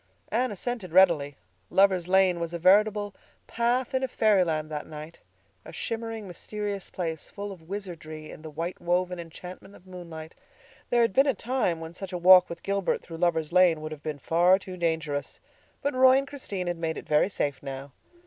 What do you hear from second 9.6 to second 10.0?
of